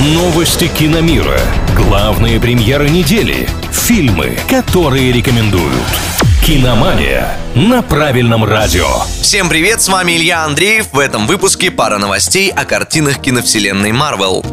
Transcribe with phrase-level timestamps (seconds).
[0.00, 1.40] Новости киномира.
[1.74, 3.48] Главные премьеры недели.
[3.72, 5.74] Фильмы, которые рекомендуют.
[6.46, 8.86] Киномания на правильном радио.
[9.20, 10.86] Всем привет, с вами Илья Андреев.
[10.92, 14.44] В этом выпуске пара новостей о картинах киновселенной Марвел.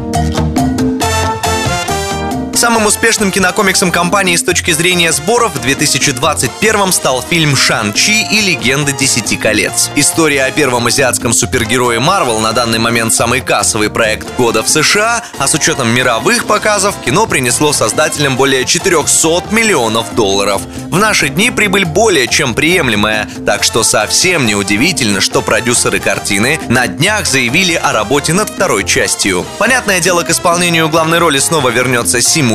[2.86, 9.36] Успешным кинокомиксом компании с точки зрения сборов в 2021 стал фильм «Шан-Чи и легенда Десяти
[9.36, 9.90] колец».
[9.96, 15.24] История о первом азиатском супергерое Марвел на данный момент самый кассовый проект года в США,
[15.36, 20.62] а с учетом мировых показов кино принесло создателям более 400 миллионов долларов.
[20.88, 26.60] В наши дни прибыль более чем приемлемая, так что совсем не удивительно, что продюсеры картины
[26.68, 29.44] на днях заявили о работе над второй частью.
[29.58, 32.52] Понятное дело, к исполнению главной роли снова вернется Сим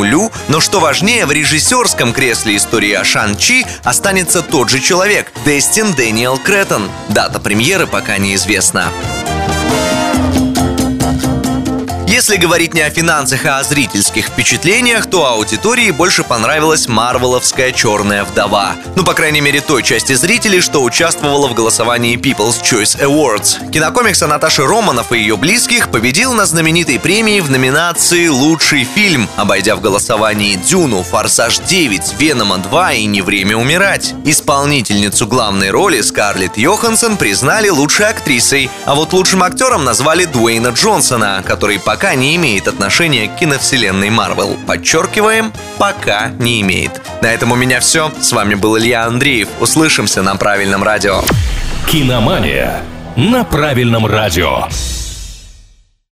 [0.49, 6.37] Но что важнее, в режиссерском кресле истории о Шан-Чи останется тот же человек– Дестин Дэниел
[6.37, 6.89] Кретон.
[7.09, 8.91] Дата премьеры пока неизвестна.
[12.31, 18.23] Если говорить не о финансах, а о зрительских впечатлениях, то аудитории больше понравилась марвеловская «Черная
[18.23, 18.75] вдова».
[18.95, 23.69] Ну, по крайней мере, той части зрителей, что участвовала в голосовании People's Choice Awards.
[23.71, 29.27] Кинокомикс о Наташе Романов и ее близких победил на знаменитой премии в номинации «Лучший фильм»,
[29.35, 34.13] обойдя в голосовании «Дюну», «Форсаж 9», «Венома 2» и «Не время умирать».
[34.23, 41.43] Исполнительницу главной роли Скарлетт Йоханссон признали лучшей актрисой, а вот лучшим актером назвали Дуэйна Джонсона,
[41.45, 44.55] который пока пока не имеет отношения к киновселенной Марвел.
[44.67, 47.01] Подчеркиваем, пока не имеет.
[47.21, 48.11] На этом у меня все.
[48.21, 49.47] С вами был Илья Андреев.
[49.59, 51.23] Услышимся на правильном радио.
[51.87, 52.83] Киномания
[53.15, 54.67] на правильном радио.